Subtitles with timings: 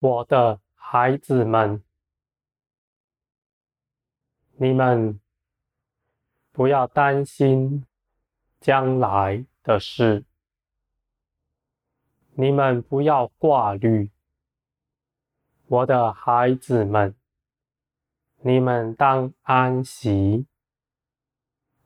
[0.00, 1.82] 我的孩子们，
[4.56, 5.20] 你们
[6.52, 7.84] 不要担心
[8.60, 10.24] 将来的事，
[12.32, 14.10] 你们不要挂虑。
[15.66, 17.14] 我的孩子们，
[18.38, 20.46] 你们当安息，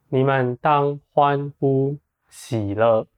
[0.06, 3.08] 你们当欢呼喜乐，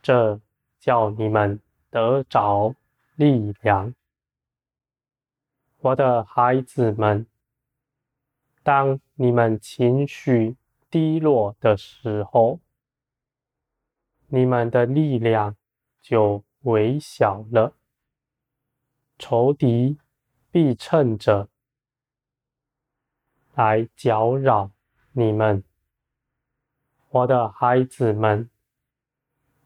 [0.00, 0.40] 这
[0.78, 1.60] 叫你们
[1.90, 2.76] 得着
[3.20, 3.94] 力量。
[5.80, 7.26] 我的孩子们，
[8.62, 10.56] 当你们情绪
[10.88, 12.60] 低落的时候，
[14.28, 15.54] 你们的力量
[16.00, 17.74] 就微小了。
[19.18, 19.98] 仇敌
[20.50, 21.50] 必趁着
[23.52, 24.70] 来搅扰
[25.12, 25.62] 你们，
[27.10, 28.48] 我的孩子们，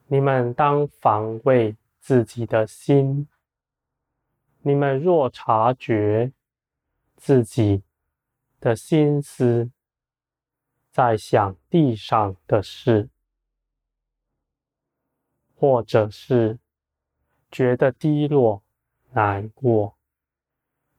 [0.09, 3.29] 你们当防卫自己的心。
[4.67, 6.33] 你们若察觉
[7.17, 7.83] 自己
[8.61, 9.71] 的心思
[10.91, 13.11] 在想地上的事，
[15.55, 16.59] 或者是
[17.51, 18.63] 觉得低落，
[19.11, 19.99] 难过，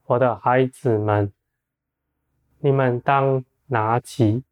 [0.06, 1.34] 我的孩子们，
[2.60, 4.44] 你们当拿起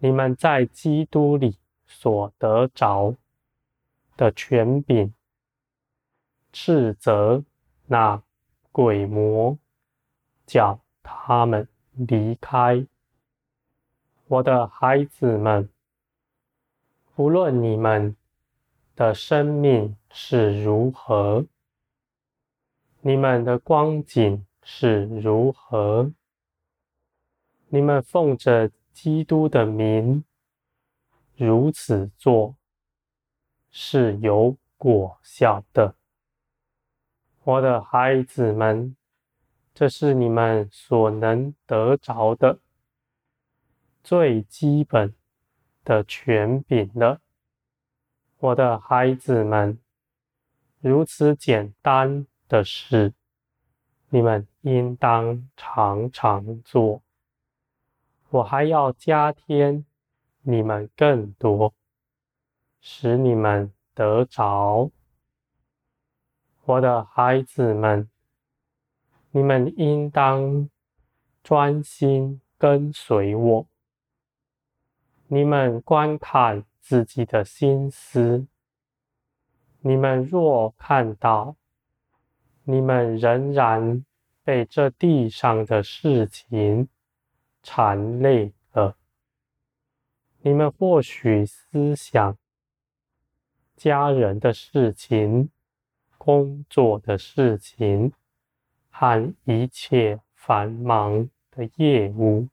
[0.00, 1.56] 你们在基督里
[1.86, 3.14] 所得着
[4.18, 5.14] 的权柄，
[6.52, 7.42] 斥责
[7.86, 8.22] 那
[8.74, 9.56] 鬼魔，
[10.44, 12.84] 叫他们离开。
[14.26, 15.70] 我的孩子们，
[17.14, 18.16] 无论你们
[18.96, 21.46] 的生命是如何。
[23.00, 26.12] 你们的光景是如何？
[27.68, 30.24] 你们奉着基督的名
[31.36, 32.56] 如此做，
[33.70, 35.94] 是有果效的。
[37.44, 38.96] 我的孩子们，
[39.72, 42.58] 这是你们所能得着的
[44.02, 45.14] 最基本
[45.84, 47.20] 的权柄了。
[48.38, 49.78] 我的孩子们，
[50.80, 52.26] 如此简单。
[52.46, 53.14] 的事，
[54.10, 57.02] 你们应当常常做。
[58.28, 59.86] 我还要加添
[60.42, 61.74] 你们更多，
[62.80, 64.90] 使你们得着。
[66.66, 68.08] 我的孩子们，
[69.32, 70.70] 你们应当
[71.42, 73.66] 专心跟随我。
[75.26, 78.46] 你们观看自己的心思，
[79.80, 81.56] 你们若看到。
[82.66, 84.02] 你们仍然
[84.42, 86.88] 被这地上的事情
[87.62, 88.96] 缠累了。
[90.40, 92.38] 你们或许思想
[93.76, 95.50] 家人的事情、
[96.24, 98.10] 工作的事情
[98.88, 102.48] 和一切繁忙的业务。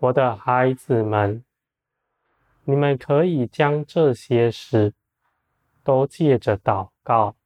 [0.00, 1.42] 我的孩子们，
[2.64, 4.92] 你们可以将这些事
[5.82, 7.36] 都借着祷告。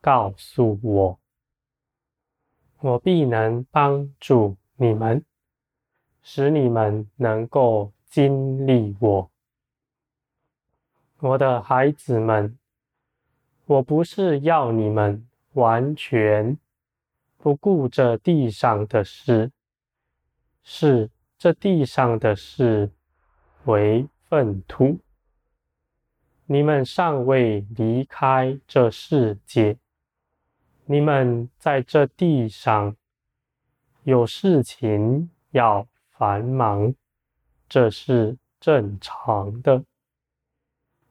[0.00, 1.18] 告诉我，
[2.78, 5.24] 我必能帮助你们，
[6.22, 9.30] 使你们能够经历我。
[11.18, 12.56] 我的孩子们，
[13.66, 16.56] 我不是要你们完全
[17.36, 19.50] 不顾这地上的事，
[20.62, 22.92] 是这地上的事
[23.64, 25.00] 为粪土。
[26.46, 29.76] 你们尚未离开这世界。
[30.84, 32.94] 你们在这地上
[34.04, 36.94] 有事情要繁忙，
[37.68, 39.82] 这是正常的。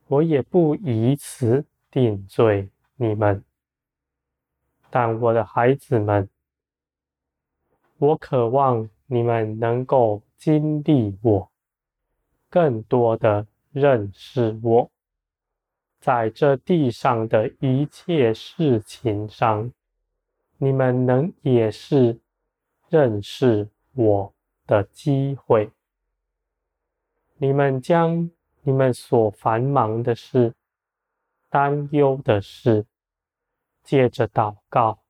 [0.07, 3.41] 我也不以此定罪你们。
[4.89, 6.29] 但我的孩子们，
[7.97, 11.49] 我渴望你们能够经历我，
[12.49, 14.91] 更多的认识我。
[16.01, 19.71] 在这地上的一切事情上，
[20.57, 22.19] 你们能也是
[22.89, 24.33] 认识我
[24.67, 25.71] 的机会。
[27.37, 28.29] 你们将
[28.63, 30.53] 你们所繁忙的事、
[31.55, 32.85] 担忧的事，
[33.81, 35.05] 借着祷告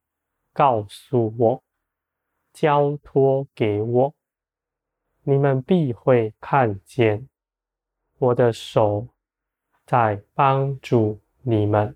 [0.53, 1.63] 告诉我，
[2.53, 4.13] 交托给我，
[5.24, 7.27] 你们必会看见
[8.19, 9.07] 我的手。
[9.88, 11.95] 在帮助你们，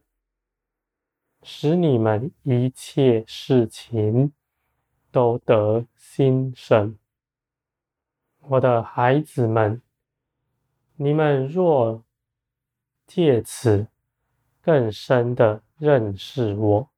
[1.44, 4.34] 使你们一切事情
[5.12, 6.98] 都得心神。
[8.42, 9.80] 我的孩子们，
[10.96, 12.04] 你们若
[13.06, 13.88] 借此
[14.62, 16.90] 更深的认识我，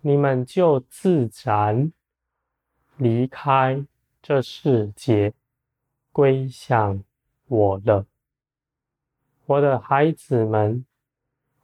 [0.00, 1.92] 你们就自然
[2.96, 3.84] 离开
[4.22, 5.32] 这世界，
[6.10, 7.02] 归向
[7.46, 8.06] 我了。
[9.46, 10.84] 我的孩子们，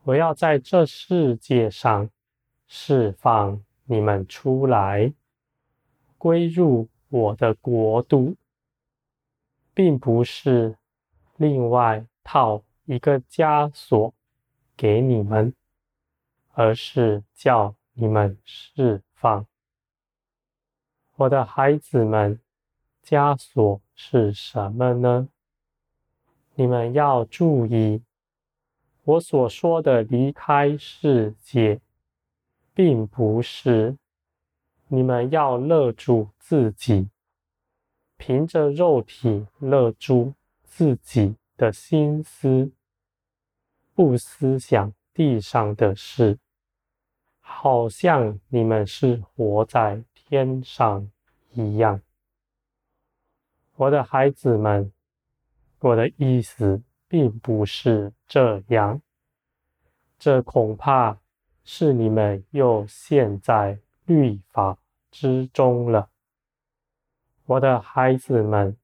[0.03, 2.11] 我要在这世界上
[2.67, 5.13] 释放你们出来，
[6.19, 8.37] 归入我的国度，
[9.73, 10.77] 并不是
[11.37, 14.13] 另外套一个枷锁
[14.79, 15.53] 给你们，
[16.53, 19.45] 而是叫你们释放。
[21.17, 22.39] 我的孩子们，
[23.05, 25.29] 枷锁是什么呢？
[26.55, 28.05] 你们要注意，
[29.03, 31.81] 我所说的离开世界，
[32.73, 33.97] 并不是
[34.87, 37.09] 你们要勒住自己，
[38.17, 42.71] 凭着肉体勒住自己的心思，
[43.99, 46.39] 不思想地上的事，
[47.41, 51.11] 好像你们是活在天上
[51.51, 52.01] 一样。
[53.75, 54.93] 我的孩子们。
[55.81, 59.03] 我的意思并不是这样，
[60.17, 61.19] 这恐怕
[61.65, 64.79] 是你们又陷在律法
[65.11, 66.09] 之中了。
[67.47, 68.77] 我的孩子们，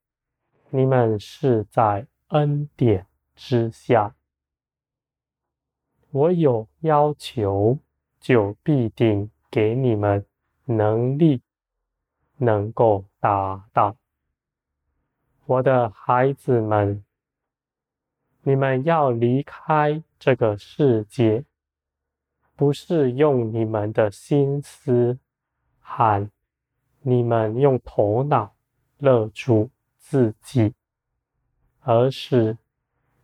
[0.70, 3.06] 你们是在恩典
[3.36, 4.16] 之下。
[6.14, 7.76] 我有要求，
[8.20, 10.24] 就必定给你们
[10.66, 11.42] 能力，
[12.36, 13.96] 能够达到。
[15.44, 17.04] 我的孩子们，
[18.42, 21.44] 你们要离开这个世界，
[22.54, 25.18] 不是用你们的心思
[25.80, 26.30] 喊
[27.00, 28.54] 你们用头脑
[28.98, 29.68] 勒住
[29.98, 30.74] 自己，
[31.80, 32.56] 而是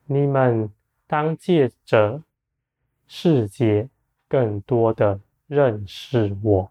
[0.06, 0.72] 你们
[1.06, 2.24] 当借着
[3.12, 3.90] 世界
[4.28, 5.18] 更多的
[5.48, 6.70] 认识我，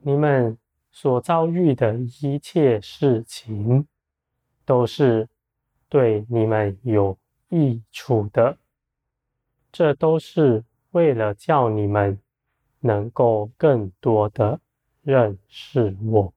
[0.00, 0.56] 你们。
[0.92, 3.86] 所遭遇的一切事情，
[4.64, 5.28] 都是
[5.88, 7.16] 对你们有
[7.48, 8.58] 益处的。
[9.70, 12.18] 这都是为了叫你们
[12.80, 14.60] 能够更多的
[15.02, 16.34] 认识我。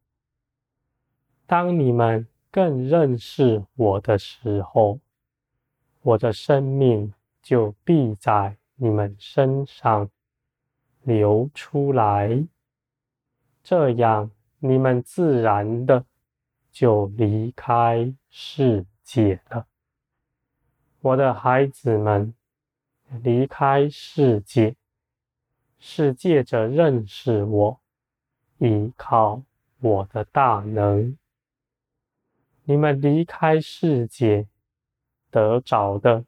[1.47, 4.99] 当你们更认识我的时候，
[6.03, 7.11] 我的生命
[7.43, 10.09] 就必在你们身上
[11.03, 12.47] 流出来。
[13.61, 14.31] 这样。
[14.65, 16.05] 你们自然的
[16.71, 19.67] 就离开世界了，
[21.01, 22.33] 我的孩子们，
[23.21, 24.77] 离开世界
[25.79, 27.81] 是借着认识我，
[28.59, 29.43] 依靠
[29.81, 31.17] 我的大能。
[32.63, 34.47] 你们离开世界
[35.29, 36.23] 得着的，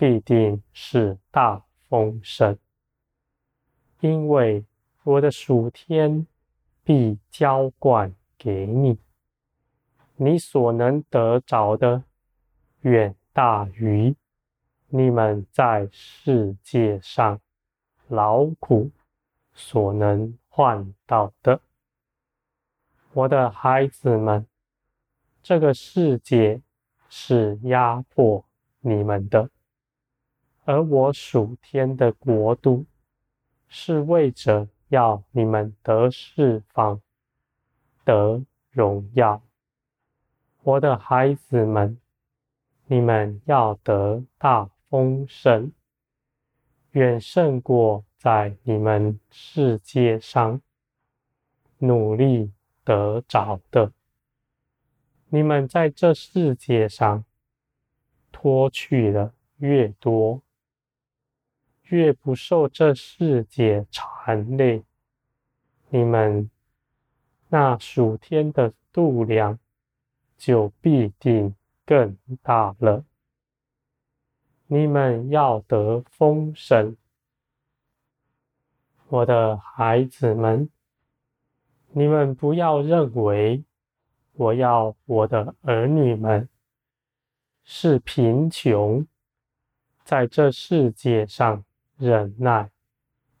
[0.00, 2.56] 必定是大丰盛，
[4.00, 4.64] 因为
[5.04, 6.26] 我的属天。
[6.82, 8.98] 必浇灌给你，
[10.16, 12.02] 你所能得着的，
[12.80, 14.16] 远大于
[14.88, 17.38] 你们在世界上
[18.08, 18.90] 劳苦
[19.52, 21.60] 所能换到的。
[23.12, 24.44] 我的孩子们，
[25.42, 26.60] 这个世界
[27.08, 28.44] 是压迫
[28.80, 29.48] 你们的，
[30.70, 32.86] 而我属天的国度
[33.66, 34.68] 是为着。
[34.90, 37.00] 要你们得释放，
[38.04, 39.40] 得荣耀，
[40.64, 41.96] 我的孩子们，
[42.86, 45.70] 你们要得大丰盛，
[46.90, 50.60] 远胜过在你们世界上
[51.78, 52.50] 努力
[52.82, 53.92] 得着的。
[55.28, 57.24] 你们在这世界上
[58.32, 60.42] 脱去了越多。
[61.90, 64.84] 越不受这世界缠累，
[65.88, 66.48] 你们
[67.48, 69.58] 那属天的度量
[70.38, 71.52] 就必定
[71.84, 73.04] 更大了。
[74.68, 76.96] 你们要得丰盛，
[79.08, 80.70] 我的孩子们，
[81.88, 83.64] 你们不要认为
[84.34, 86.48] 我要我的儿女们
[87.64, 89.04] 是贫穷，
[90.04, 91.64] 在这世界上。
[92.00, 92.70] 忍耐，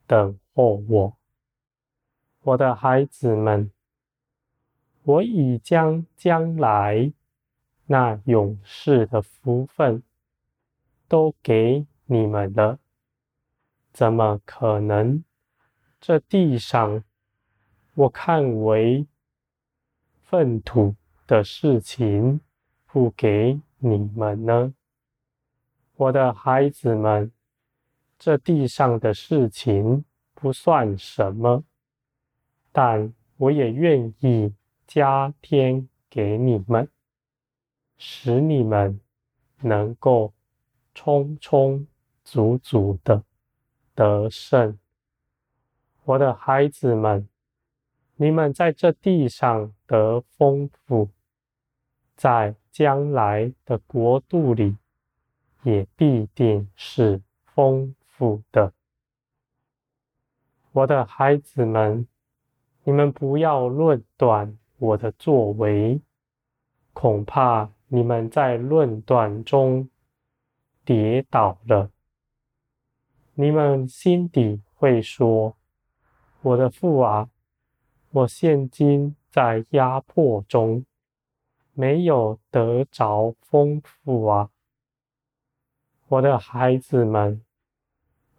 [0.06, 1.16] 等候我，
[2.42, 3.70] 我的孩子们，
[5.02, 7.10] 我已将将来
[7.86, 10.02] 那永世的福分
[11.08, 12.78] 都给你们了，
[13.94, 15.24] 怎么可能
[15.98, 17.02] 这地上
[17.94, 19.06] 我看为
[20.20, 20.94] 粪土
[21.26, 22.42] 的事情
[22.84, 24.74] 不给你们呢？
[25.96, 27.32] 我的孩子们。
[28.20, 31.64] 这地上的事情不算什么，
[32.70, 34.52] 但我也愿意
[34.86, 36.86] 加添给你们，
[37.96, 39.00] 使你们
[39.62, 40.34] 能够
[40.94, 41.86] 充充
[42.22, 43.24] 足足的
[43.94, 44.78] 得胜。
[46.04, 47.26] 我的孩子们，
[48.16, 51.08] 你们在这地上得丰富，
[52.16, 54.76] 在将来的国度里
[55.62, 57.94] 也必定是丰
[58.52, 58.72] 的。
[60.72, 62.06] 我的孩子们，
[62.84, 66.00] 你们不要论断我的作为，
[66.92, 69.88] 恐怕你们在论断中
[70.84, 71.90] 跌倒了。
[73.34, 75.56] 你们心底会说
[76.42, 77.30] ：“我的父啊，
[78.10, 80.84] 我现今在压迫中，
[81.72, 84.50] 没有得着丰富啊。”
[86.08, 87.42] 我的孩子们，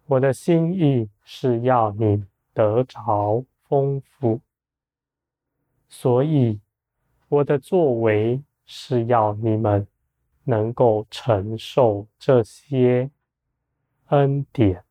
[0.06, 4.40] 我的心意是要你得着丰富，
[5.88, 6.60] 所以
[7.28, 9.86] 我的作为是要你们
[10.44, 13.10] 能够承受这些
[14.06, 14.84] 恩典。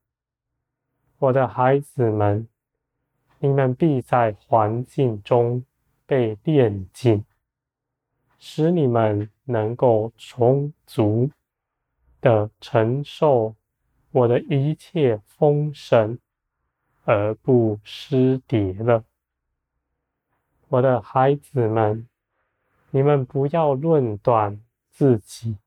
[1.19, 2.47] 我的孩子们，
[3.39, 5.63] 你们必在环境中
[6.07, 7.23] 被炼净，
[8.39, 11.29] 使你们能够充足
[12.21, 13.55] 的承受
[14.11, 16.19] 我的一切丰盛，
[17.05, 19.05] 而不失跌了。
[20.67, 22.07] 我的孩子们，
[22.91, 25.57] 你们不要论断自己，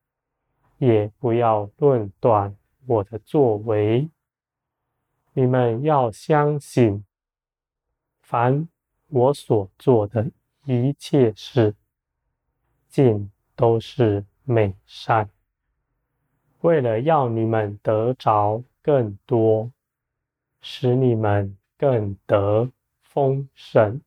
[0.78, 4.10] 也不要论断我的作为。
[5.32, 7.04] 你们要相信，
[8.20, 8.68] 凡
[9.08, 10.30] 我所做的
[10.64, 11.74] 一切事，
[12.88, 15.30] 尽都是美善，
[16.64, 19.70] 为了要你们得着更多，
[20.62, 22.70] 使你们更得
[23.02, 24.00] 丰盛。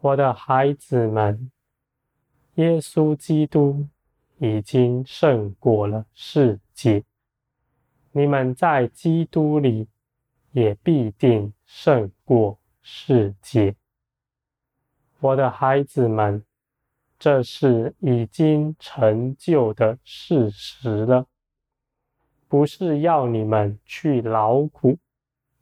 [0.00, 1.50] 我的孩子们，
[2.54, 3.86] 耶稣基督
[4.38, 7.04] 已经胜过了世界。
[8.12, 9.88] 你们在基督里
[10.52, 13.76] 也必定胜过世界，
[15.18, 16.42] 我的孩子们，
[17.20, 21.28] 这是已经成就的事实了，
[22.48, 24.98] 不是要你们去劳苦、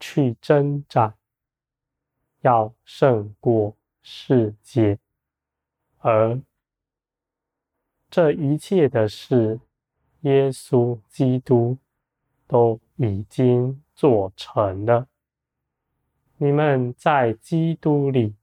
[0.01, 1.17] 去挣扎，
[2.41, 4.99] 要胜过世界，
[5.99, 6.41] 而
[8.09, 9.61] 这一切的事，
[10.21, 11.77] 耶稣基督。
[12.51, 15.07] 都已经做成了。
[16.39, 18.37] 你们在基督里，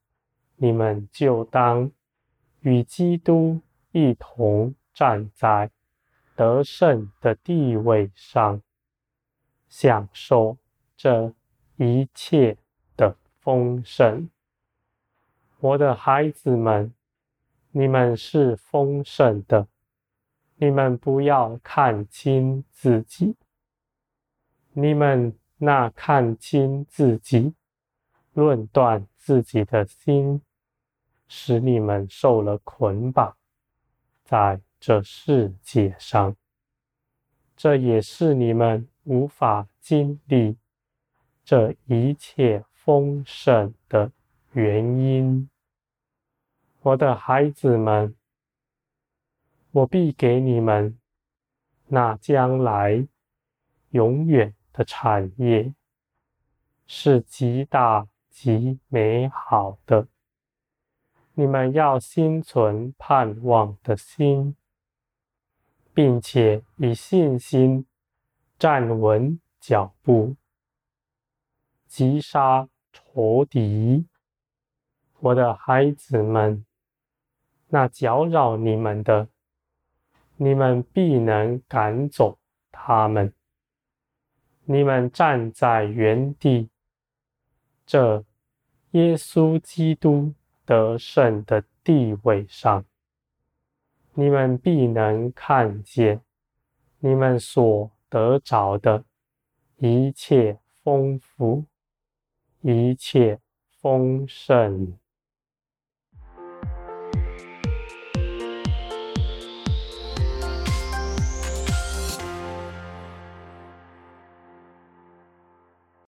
[0.58, 1.90] 你们就当
[2.66, 5.70] 与基督一同站在
[6.36, 8.60] 得胜的地位上，
[9.70, 10.58] 享受
[10.98, 11.32] 这
[11.76, 12.58] 一切
[12.98, 14.32] 的丰盛。
[15.60, 16.92] 我的孩子们，
[17.70, 19.68] 你们是丰盛的，
[20.56, 23.36] 你们不要看轻自己。
[24.74, 27.54] 你们那看轻自己、
[28.34, 30.42] 论断自己的心，
[31.28, 33.36] 使你们受了捆绑，
[34.24, 36.36] 在这世界上，
[37.56, 40.58] 这也是你们无法经历
[41.44, 44.12] 这一切丰盛的
[44.52, 45.50] 原因。
[46.82, 48.16] 我的孩子们，
[49.72, 50.98] 我必给你们
[51.88, 53.08] 那将来
[53.90, 54.54] 永远。
[54.78, 55.74] 的产业
[56.86, 60.06] 是极大极美好的，
[61.38, 64.56] 你们要心存盼望的心，
[65.94, 67.86] 并且以信心
[68.58, 70.38] 站稳脚步，
[71.88, 74.08] 击杀仇敌。
[75.20, 76.66] 我的孩子们，
[77.68, 79.28] 那搅扰你们的，
[80.38, 82.40] 你们必能赶走
[82.72, 83.34] 他们。
[84.64, 86.70] 你们站在原地，
[87.86, 88.24] 这
[88.92, 90.34] 耶稣基督
[90.66, 92.84] 得胜的地位上，
[94.14, 96.22] 你们必能看见
[97.00, 99.04] 你们所得着的
[99.78, 101.66] 一切丰富，
[102.62, 103.40] 一切
[103.82, 104.98] 丰盛。